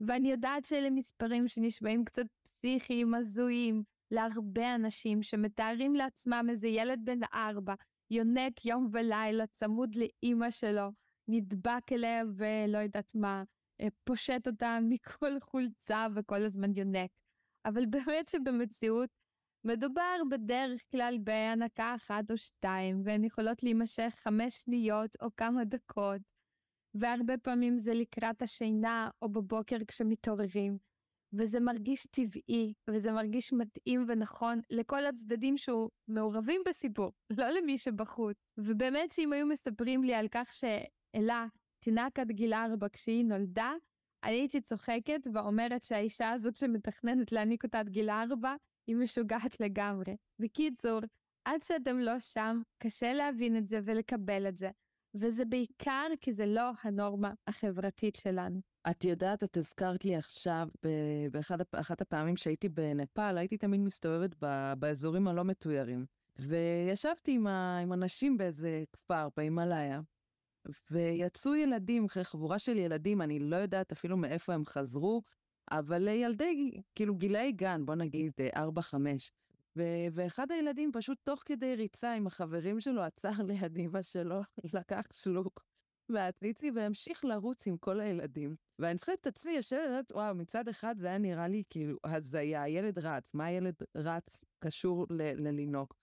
[0.00, 2.26] ואני יודעת שאלה מספרים שנשמעים קצת
[2.64, 7.74] פסיכיים, הזויים, להרבה אנשים שמתארים לעצמם איזה ילד בן ארבע,
[8.10, 10.88] יונק יום ולילה צמוד לאימא שלו,
[11.28, 13.42] נדבק אליה ולא יודעת מה,
[13.80, 17.10] אה, פושט אותה מכל חולצה וכל הזמן יונק.
[17.64, 19.10] אבל באמת שבמציאות
[19.64, 26.20] מדובר בדרך כלל בהנקה אחת או שתיים, והן יכולות להימשך חמש שניות או כמה דקות,
[26.94, 30.78] והרבה פעמים זה לקראת השינה או בבוקר כשמתעוררים,
[31.38, 38.36] וזה מרגיש טבעי, וזה מרגיש מתאים ונכון לכל הצדדים שמעורבים בסיפור, לא למי שבחוץ.
[38.58, 41.46] ובאמת שאם היו מספרים לי על כך שאלה
[41.78, 43.72] תינק עד גיל ארבע כשהיא נולדה,
[44.24, 48.54] אני הייתי צוחקת ואומרת שהאישה הזאת שמתכננת להעניק אותה עד גיל ארבע,
[48.86, 50.16] היא משוגעת לגמרי.
[50.38, 51.00] בקיצור,
[51.44, 54.70] עד שאתם לא שם, קשה להבין את זה ולקבל את זה.
[55.14, 58.73] וזה בעיקר כי זה לא הנורמה החברתית שלנו.
[58.90, 60.68] את יודעת, את הזכרת לי עכשיו,
[61.72, 64.34] באחת הפעמים שהייתי בנפאל, הייתי תמיד מסתובבת
[64.78, 66.06] באזורים הלא מתוירים.
[66.38, 70.00] וישבתי עם, ה, עם אנשים באיזה כפר, בהימאליה,
[70.90, 75.22] ויצאו ילדים, חבורה של ילדים, אני לא יודעת אפילו מאיפה הם חזרו,
[75.70, 78.60] אבל ילדי, כאילו גילאי גן, בוא נגיד 4-5.
[79.76, 84.40] ו- ואחד הילדים פשוט תוך כדי ריצה עם החברים שלו עצר ליד אמא שלו,
[84.74, 85.64] לקח שלוק
[86.08, 88.56] מהציצי והמשיך לרוץ עם כל הילדים.
[88.78, 92.98] ואני צריכה את עצמי יושבת, וואו, מצד אחד זה היה נראה לי כאילו הזיה, הילד
[92.98, 95.94] רץ, מה הילד רץ קשור ללינוק?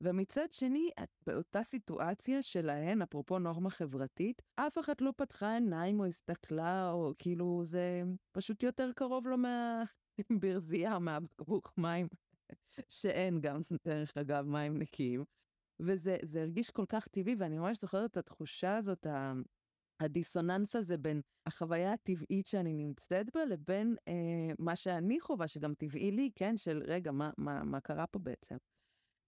[0.00, 0.90] ומצד שני,
[1.26, 7.64] באותה סיטואציה שלהן, אפרופו נורמה חברתית, אף אחת לא פתחה עיניים או הסתכלה, או כאילו
[7.64, 9.36] זה פשוט יותר קרוב לו
[10.28, 12.08] מהברזייה, מהבקבוק מים,
[12.88, 15.24] שאין גם, דרך אגב, מים נקיים.
[15.80, 19.06] וזה הרגיש כל כך טבעי, ואני ממש זוכרת את התחושה הזאת,
[20.00, 26.10] הדיסוננס הזה בין החוויה הטבעית שאני נמצאת בה, לבין אה, מה שאני חווה, שגם טבעי
[26.10, 28.56] לי, כן, של רגע, מה, מה, מה קרה פה בעצם?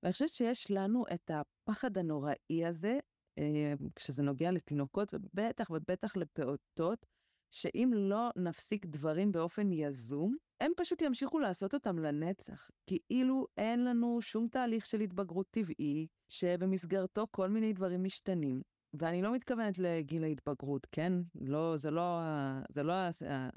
[0.02, 2.98] ואני חושבת שיש לנו את הפחד הנוראי הזה,
[3.38, 7.06] אה, כשזה נוגע לתינוקות, ובטח ובטח לפעוטות,
[7.50, 14.22] שאם לא נפסיק דברים באופן יזום, הם פשוט ימשיכו לעשות אותם לנצח, כאילו אין לנו
[14.22, 18.62] שום תהליך של התבגרות טבעי, שבמסגרתו כל מיני דברים משתנים.
[18.94, 21.12] ואני לא מתכוונת לגיל ההתבגרות, כן?
[21.34, 22.20] לא, זה לא,
[22.68, 22.92] זה לא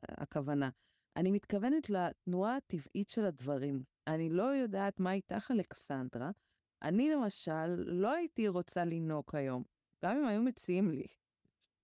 [0.07, 0.69] הכוונה.
[1.15, 3.83] אני מתכוונת לתנועה הטבעית של הדברים.
[4.07, 6.31] אני לא יודעת מה איתך, אלכסנדרה.
[6.81, 9.63] אני למשל לא הייתי רוצה לנהוג היום,
[10.05, 11.05] גם אם היו מציעים לי.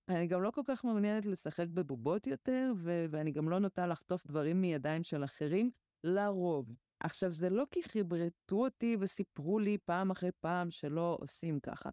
[0.10, 4.28] אני גם לא כל כך מעוניינת לשחק בבובות יותר, ו- ואני גם לא נוטה לחטוף
[4.28, 5.72] דברים מידיים של אחרים,
[6.04, 6.76] לרוב.
[7.00, 11.90] עכשיו, זה לא כי חיברתו אותי וסיפרו לי פעם אחרי פעם שלא עושים ככה.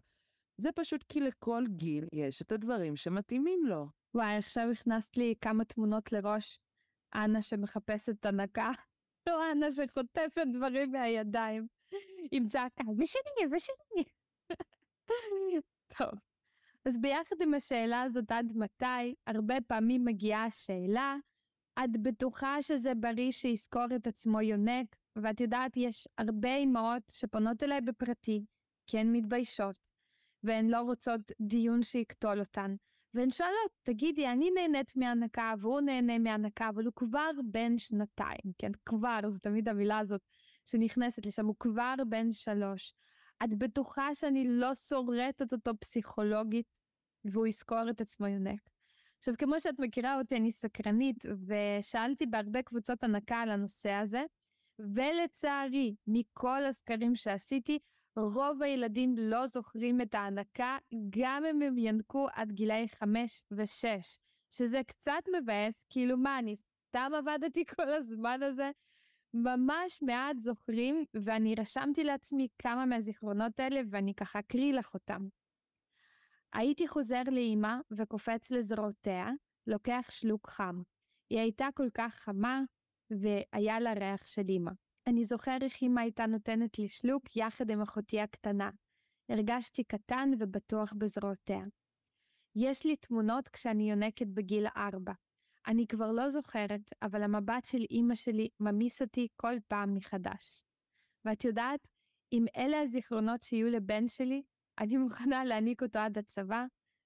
[0.57, 3.87] זה פשוט כי לכל גיל יש את הדברים שמתאימים לו.
[4.15, 6.59] וואי, עכשיו הכנסת לי כמה תמונות לראש.
[7.15, 8.71] אנה שמחפשת הנקה,
[9.29, 11.67] לא אנה שחוטפת דברים מהידיים,
[12.31, 12.83] עם צעקה,
[13.49, 14.03] זה שלי.
[15.97, 16.09] טוב,
[16.87, 21.15] אז ביחד עם השאלה הזאת עד מתי, הרבה פעמים מגיעה השאלה,
[21.83, 24.95] את בטוחה שזה בריא שיזכור את עצמו יונק?
[25.15, 28.45] ואת יודעת, יש הרבה אמהות שפונות אליי בפרטי,
[28.87, 29.79] כי הן מתביישות,
[30.43, 32.75] והן לא רוצות דיון שיקטול אותן.
[33.13, 38.71] והן שואלות, תגידי, אני נהנית מהנקה והוא נהנה מהנקה, אבל הוא כבר בן שנתיים, כן?
[38.85, 40.21] כבר, זו תמיד המילה הזאת
[40.65, 42.93] שנכנסת לשם, הוא כבר בן שלוש.
[43.43, 46.74] את בטוחה שאני לא שורטת אותו פסיכולוגית
[47.25, 48.69] והוא יזכור את עצמו יונק?
[49.17, 54.23] עכשיו, כמו שאת מכירה אותי, אני סקרנית, ושאלתי בהרבה קבוצות הנקה על הנושא הזה,
[54.79, 57.79] ולצערי, מכל הסקרים שעשיתי,
[58.17, 60.77] רוב הילדים לא זוכרים את ההנקה,
[61.09, 64.17] גם אם הם ינקו עד גילאי 5 ו-6,
[64.51, 68.71] שזה קצת מבאס, כאילו מה, אני סתם עבדתי כל הזמן הזה?
[69.33, 75.27] ממש מעט זוכרים, ואני רשמתי לעצמי כמה מהזיכרונות האלה, ואני ככה אקריא לך אותם.
[76.53, 79.29] הייתי חוזר לאמא וקופץ לזרועותיה,
[79.67, 80.81] לוקח שלוק חם.
[81.29, 82.61] היא הייתה כל כך חמה,
[83.09, 84.71] והיה לה ריח של אמא.
[85.07, 88.69] אני זוכר איך אמא הייתה נותנת לי שלוק יחד עם אחותי הקטנה.
[89.29, 91.63] הרגשתי קטן ובטוח בזרועותיה.
[92.55, 95.13] יש לי תמונות כשאני יונקת בגיל ארבע.
[95.67, 100.61] אני כבר לא זוכרת, אבל המבט של אמא שלי ממיס אותי כל פעם מחדש.
[101.25, 101.87] ואת יודעת,
[102.33, 104.43] אם אלה הזיכרונות שיהיו לבן שלי,
[104.79, 106.65] אני מוכנה להעניק אותו עד הצבא,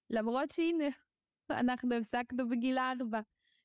[0.10, 0.88] למרות שהנה,
[1.49, 3.21] אנחנו הפסקנו בגיל ארבע,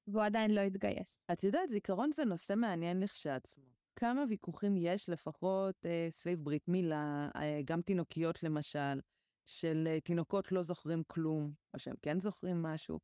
[0.06, 1.18] והוא עדיין לא התגייס.
[1.32, 3.64] את יודעת, זיכרון זה נושא מעניין לכשעצמו.
[3.96, 9.00] כמה ויכוחים יש לפחות אה, סביב ברית מילה, אה, גם תינוקיות למשל,
[9.46, 12.98] של אה, תינוקות לא זוכרים כלום, או שהם כן זוכרים משהו.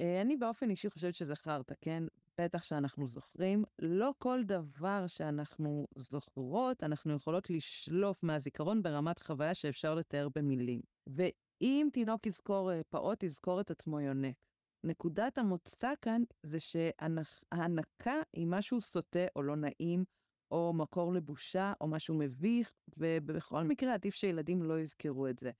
[0.00, 2.02] אה, אני באופן אישי חושבת חרטא, כן?
[2.40, 3.64] בטח שאנחנו זוכרים.
[3.78, 10.80] לא כל דבר שאנחנו זוכרות, אנחנו יכולות לשלוף מהזיכרון ברמת חוויה שאפשר לתאר במילים.
[11.06, 14.36] ואם תינוק יזכור, אה, פעוט יזכור את עצמו יונק.
[14.84, 20.04] נקודת המוצא כאן זה שההנקה היא משהו סוטה או לא נעים,
[20.50, 25.50] או מקור לבושה, או משהו מביך, ובכל מקרה עדיף שילדים לא יזכרו את זה.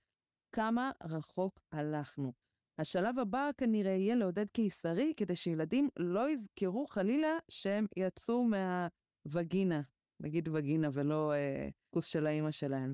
[0.51, 2.44] כמה רחוק הלכנו.
[2.79, 9.81] השלב הבא כנראה יהיה לעודד קיסרי, כדי שילדים לא יזכרו חלילה שהם יצאו מהווגינה,
[10.19, 12.93] נגיד וגינה ולא אה, כוס של האימא שלהם.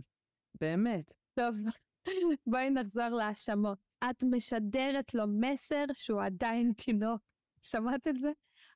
[0.62, 1.14] באמת.
[1.34, 1.56] טוב,
[2.52, 3.78] בואי נחזור להאשמות.
[4.10, 7.22] את משדרת לו מסר שהוא עדיין תינוק.
[7.62, 8.32] שמעת את זה?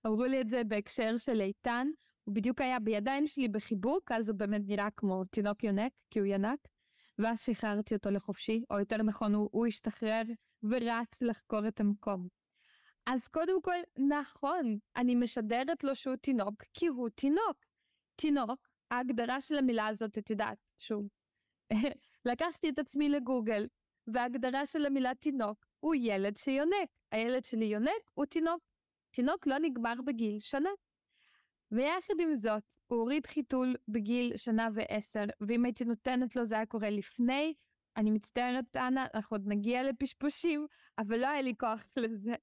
[0.07, 1.87] אמרו לי את זה בהקשר של איתן,
[2.23, 6.27] הוא בדיוק היה בידיים שלי בחיבוק, אז הוא באמת נראה כמו תינוק יונק, כי הוא
[6.27, 6.59] ינק,
[7.19, 10.21] ואז שחררתי אותו לחופשי, או יותר נכון, הוא, הוא השתחרר
[10.69, 12.27] ורץ לחקור את המקום.
[13.05, 17.57] אז קודם כל, נכון, אני משדרת לו שהוא תינוק, כי הוא תינוק.
[18.15, 21.07] תינוק, ההגדרה של המילה הזאת, את יודעת, שוב,
[22.25, 23.67] לקחתי את עצמי לגוגל,
[24.07, 26.89] וההגדרה של המילה תינוק הוא ילד שיונק.
[27.11, 28.61] הילד שלי יונק, הוא תינוק.
[29.11, 30.69] תינוק לא נגמר בגיל שנה.
[31.71, 36.65] ויחד עם זאת, הוא הוריד חיתול בגיל שנה ועשר, ואם הייתי נותנת לו זה היה
[36.65, 37.53] קורה לפני,
[37.97, 42.35] אני מצטערת, אנה, אנחנו עוד נגיע לפשפושים, אבל לא היה לי כוח לזה.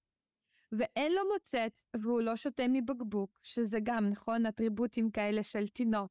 [0.73, 6.11] ואין לו מוצץ, והוא לא שותה מבקבוק, שזה גם, נכון, אטריבוטים כאלה של תינוק.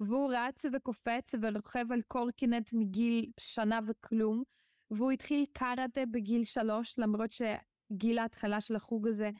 [0.00, 4.42] והוא רץ וקופץ ורוכב על קורקינט מגיל שנה וכלום,
[4.90, 9.30] והוא התחיל קארטה בגיל שלוש, למרות שגיל ההתחלה של החוג הזה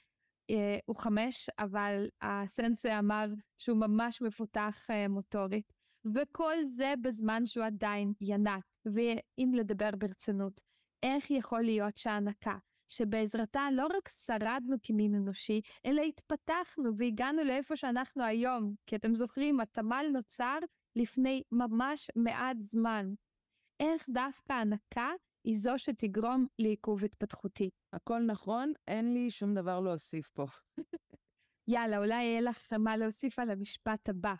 [0.50, 3.26] אה, הוא חמש, אבל הסנסי אמר
[3.58, 5.72] שהוא ממש מפותח אה, מוטורית.
[6.14, 8.64] וכל זה בזמן שהוא עדיין ינק.
[8.86, 10.60] ואם לדבר ברצינות,
[11.02, 12.58] איך יכול להיות שהנקה,
[12.88, 18.74] שבעזרתה לא רק שרדנו כמין אנושי, אלא התפתחנו והגענו לאיפה שאנחנו היום.
[18.86, 20.58] כי אתם זוכרים, התמ"ל נוצר
[20.96, 23.14] לפני ממש מעט זמן.
[23.80, 25.10] איך דווקא הנקה
[25.44, 27.70] היא זו שתגרום לעיכוב התפתחותי.
[27.92, 30.46] הכל נכון, אין לי שום דבר להוסיף פה.
[31.72, 34.34] יאללה, אולי יהיה לך מה להוסיף על המשפט הבא.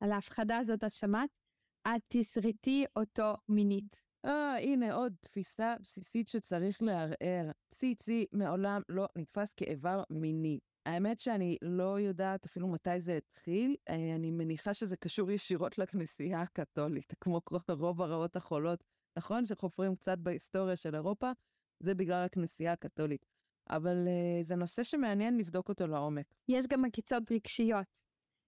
[0.00, 1.39] על ההפחדה הזאת את שמעת?
[1.88, 3.96] את תסריטי אותו מינית.
[4.24, 7.50] אה, הנה עוד תפיסה בסיסית שצריך לערער.
[7.74, 10.58] ציצי מעולם לא נתפס כאיבר מיני.
[10.86, 16.40] האמת שאני לא יודעת אפילו מתי זה התחיל, אה, אני מניחה שזה קשור ישירות לכנסייה
[16.40, 18.84] הקתולית, כמו רוב הרעות החולות,
[19.18, 19.44] נכון?
[19.44, 21.32] שחופרים קצת בהיסטוריה של אירופה,
[21.80, 23.26] זה בגלל הכנסייה הקתולית.
[23.70, 26.26] אבל uh, זה נושא שמעניין לבדוק אותו לעומק.
[26.48, 27.86] יש גם עקיצות רגשיות.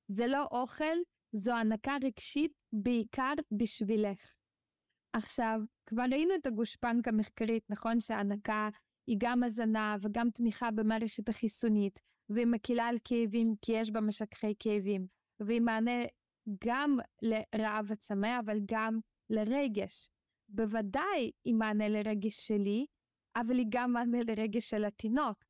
[0.09, 0.97] זה לא אוכל,
[1.33, 4.35] זו הנקה רגשית בעיקר בשבילך.
[5.13, 8.01] עכשיו, כבר ראינו את הגושפנקה המחקרית, נכון?
[8.01, 8.69] שההנקה
[9.07, 14.55] היא גם הזנה וגם תמיכה במערכת החיסונית, והיא מקילה על כאבים כי יש בה משככי
[14.59, 15.07] כאבים,
[15.41, 16.01] והיא מענה
[16.65, 18.99] גם לרעב וצמא, אבל גם
[19.31, 20.09] לרגש.
[20.49, 22.87] בוודאי היא מענה לרגש שלי,
[23.37, 25.45] אבל היא גם מענה לרגש של התינוק.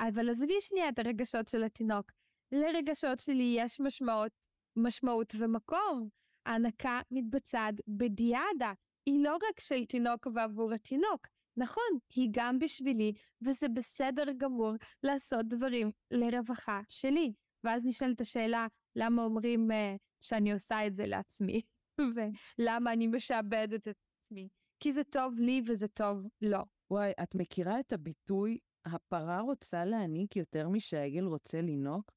[0.00, 2.12] אבל עזבי שנייה את הרגשות של התינוק.
[2.52, 4.32] לרגשות שלי יש משמעות,
[4.76, 6.08] משמעות ומקום.
[6.46, 8.72] ההנקה מתבצעת בדיאדה.
[9.06, 11.26] היא לא רק של תינוק ועבור התינוק.
[11.56, 13.12] נכון, היא גם בשבילי,
[13.42, 17.32] וזה בסדר גמור לעשות דברים לרווחה שלי.
[17.64, 18.66] ואז נשאלת השאלה,
[18.96, 19.74] למה אומרים uh,
[20.20, 21.60] שאני עושה את זה לעצמי?
[22.58, 24.48] ולמה אני משעבדת את עצמי?
[24.80, 26.58] כי זה טוב לי וזה טוב לו.
[26.90, 32.12] וואי, את מכירה את הביטוי, הפרה רוצה להעניק יותר משהעגל רוצה לינוק?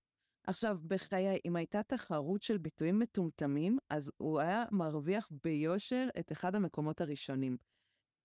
[0.48, 6.56] עכשיו, בחיי, אם הייתה תחרות של ביטויים מטומטמים, אז הוא היה מרוויח ביושר את אחד
[6.56, 7.58] המקומות הראשונים.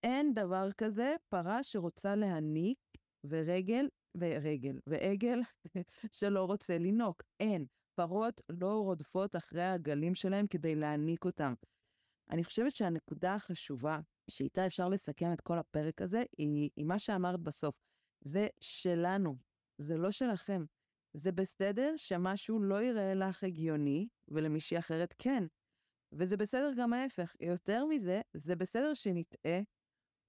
[0.02, 2.78] אין דבר כזה פרה שרוצה להעניק,
[3.24, 5.40] ורגל, ורגל, ועגל
[6.18, 7.22] שלא רוצה לינוק.
[7.40, 7.66] אין.
[7.94, 11.54] פרות לא רודפות אחרי העגלים שלהם כדי להעניק אותם.
[12.30, 14.00] אני חושבת שהנקודה החשובה
[14.30, 17.74] שאיתה אפשר לסכם את כל הפרק הזה, היא, היא מה שאמרת בסוף.
[18.24, 19.36] זה שלנו,
[19.78, 20.64] זה לא שלכם.
[21.14, 25.44] זה בסדר שמשהו לא ייראה לך הגיוני, ולמישהי אחרת כן.
[26.12, 27.36] וזה בסדר גם ההפך.
[27.40, 29.60] יותר מזה, זה בסדר שנטעה,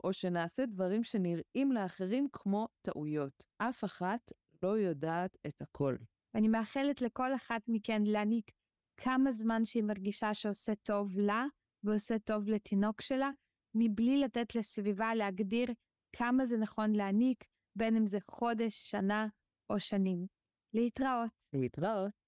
[0.04, 3.46] או שנעשה דברים שנראים לאחרים כמו טעויות.
[3.58, 4.32] אף אחת
[4.64, 5.96] לא יודעת את הכל.
[6.36, 8.52] אני מאחלת לכל אחת מכן להעניק
[8.98, 11.46] כמה זמן שהיא מרגישה שעושה טוב לה
[11.84, 13.30] ועושה טוב לתינוק שלה,
[13.76, 15.68] מבלי לתת לסביבה להגדיר
[16.16, 17.44] כמה זה נכון להעניק,
[17.76, 19.28] בין אם זה חודש, שנה
[19.70, 20.28] או שנים.
[20.74, 21.30] להתראות.
[21.54, 22.21] להתראות.